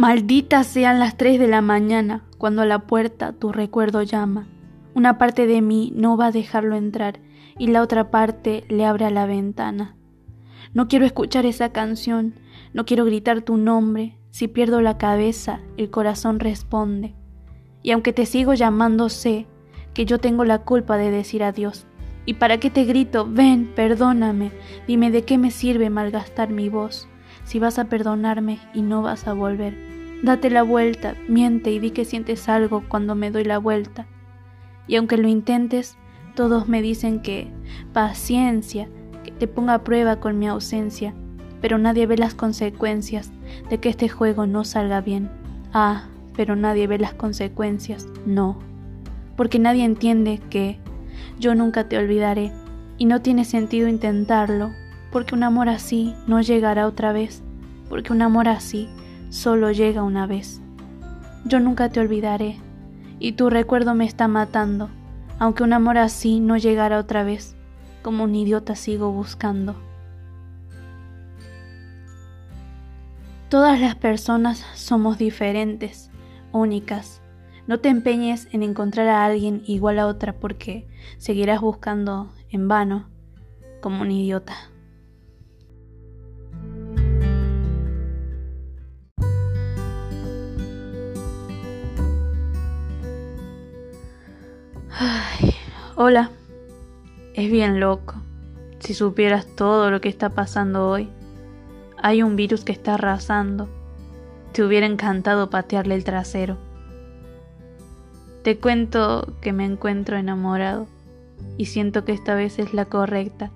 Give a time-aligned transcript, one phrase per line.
[0.00, 4.46] Malditas sean las tres de la mañana cuando a la puerta tu recuerdo llama.
[4.94, 7.18] Una parte de mí no va a dejarlo entrar
[7.58, 9.96] y la otra parte le abre a la ventana.
[10.72, 12.34] No quiero escuchar esa canción,
[12.72, 14.16] no quiero gritar tu nombre.
[14.30, 17.16] Si pierdo la cabeza, el corazón responde.
[17.82, 19.48] Y aunque te sigo llamando, sé
[19.94, 21.88] que yo tengo la culpa de decir adiós.
[22.24, 23.26] ¿Y para qué te grito?
[23.28, 24.52] Ven, perdóname.
[24.86, 27.08] Dime de qué me sirve malgastar mi voz
[27.48, 29.74] si vas a perdonarme y no vas a volver.
[30.22, 34.06] Date la vuelta, miente y di que sientes algo cuando me doy la vuelta.
[34.86, 35.96] Y aunque lo intentes,
[36.34, 37.50] todos me dicen que
[37.94, 38.90] paciencia,
[39.24, 41.14] que te ponga a prueba con mi ausencia,
[41.62, 43.32] pero nadie ve las consecuencias
[43.70, 45.30] de que este juego no salga bien.
[45.72, 46.04] Ah,
[46.36, 48.58] pero nadie ve las consecuencias, no,
[49.36, 50.78] porque nadie entiende que
[51.40, 52.52] yo nunca te olvidaré
[52.98, 54.70] y no tiene sentido intentarlo
[55.10, 57.42] porque un amor así no llegará otra vez,
[57.88, 58.88] porque un amor así
[59.30, 60.60] solo llega una vez.
[61.44, 62.56] Yo nunca te olvidaré,
[63.18, 64.90] y tu recuerdo me está matando,
[65.38, 67.56] aunque un amor así no llegará otra vez,
[68.02, 69.76] como un idiota sigo buscando.
[73.48, 76.10] Todas las personas somos diferentes,
[76.52, 77.22] únicas.
[77.66, 80.86] No te empeñes en encontrar a alguien igual a otra porque
[81.16, 83.08] seguirás buscando en vano
[83.80, 84.54] como un idiota.
[95.00, 95.54] Ay,
[95.94, 96.32] hola.
[97.34, 98.16] Es bien loco.
[98.80, 101.08] Si supieras todo lo que está pasando hoy.
[102.02, 103.68] Hay un virus que está arrasando.
[104.50, 106.58] Te hubiera encantado patearle el trasero.
[108.42, 110.88] Te cuento que me encuentro enamorado
[111.56, 113.52] y siento que esta vez es la correcta.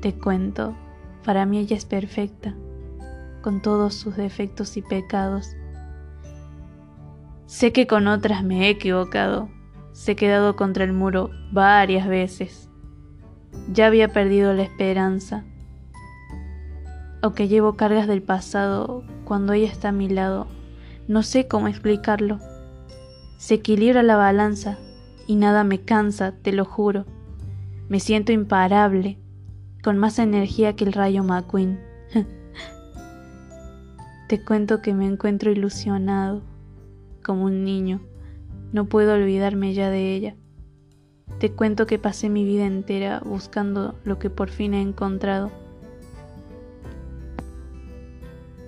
[0.00, 0.74] Te cuento,
[1.26, 2.54] para mí ella es perfecta,
[3.42, 5.50] con todos sus defectos y pecados.
[7.44, 9.50] Sé que con otras me he equivocado,
[9.98, 12.70] se he quedado contra el muro varias veces.
[13.72, 15.42] Ya había perdido la esperanza.
[17.20, 20.46] Aunque llevo cargas del pasado, cuando ella está a mi lado,
[21.08, 22.38] no sé cómo explicarlo.
[23.38, 24.78] Se equilibra la balanza
[25.26, 27.04] y nada me cansa, te lo juro.
[27.88, 29.18] Me siento imparable,
[29.82, 31.80] con más energía que el rayo McQueen.
[34.28, 36.42] te cuento que me encuentro ilusionado,
[37.24, 38.00] como un niño.
[38.72, 40.34] No puedo olvidarme ya de ella.
[41.38, 45.50] Te cuento que pasé mi vida entera buscando lo que por fin he encontrado.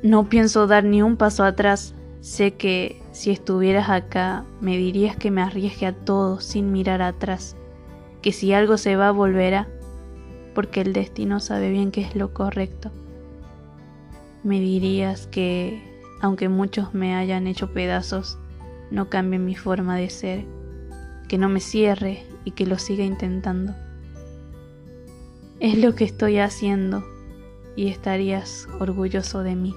[0.02, 1.94] No pienso dar ni un paso atrás.
[2.20, 7.56] Sé que si estuvieras acá me dirías que me arriesgue a todo sin mirar atrás,
[8.22, 9.68] que si algo se va volverá,
[10.54, 12.90] porque el destino sabe bien que es lo correcto.
[14.42, 15.82] Me dirías que,
[16.20, 18.38] aunque muchos me hayan hecho pedazos,
[18.90, 20.44] no cambie mi forma de ser,
[21.28, 23.74] que no me cierre y que lo siga intentando.
[25.60, 27.04] Es lo que estoy haciendo
[27.76, 29.74] y estarías orgulloso de mí.